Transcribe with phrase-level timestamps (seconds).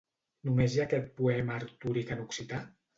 [0.49, 2.67] Només hi ha aquest poema artúric en occità?